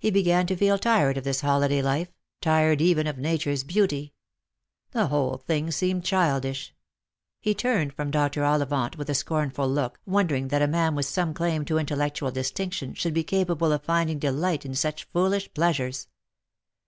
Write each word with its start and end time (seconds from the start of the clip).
He 0.00 0.10
began 0.10 0.48
to 0.48 0.56
feel 0.56 0.78
tired 0.78 1.16
of 1.16 1.22
this 1.22 1.42
holiday 1.42 1.80
life— 1.80 2.12
tired 2.40 2.80
even 2.80 3.06
of 3.06 3.18
Nature's 3.18 3.62
beauty. 3.62 4.12
The 4.90 5.06
whole 5.06 5.36
thing 5.36 5.70
seemed 5.70 6.04
childish. 6.04 6.74
He 7.40 7.54
turned 7.54 7.92
from 7.92 8.10
Dr. 8.10 8.40
OUivant 8.42 8.96
with 8.96 9.08
a 9.08 9.14
scornful 9.14 9.68
look, 9.68 10.00
wondering 10.06 10.48
that 10.48 10.60
a 10.62 10.66
man 10.66 10.96
with 10.96 11.06
some 11.06 11.32
claim 11.34 11.64
to 11.66 11.78
intellectual 11.78 12.32
distinction 12.32 12.94
should 12.94 13.14
be 13.14 13.22
capable 13.22 13.70
of 13.70 13.84
finding 13.84 14.18
delight 14.18 14.66
in 14.66 14.74
such 14.74 15.04
foolish 15.04 15.54
pleasures. 15.54 16.08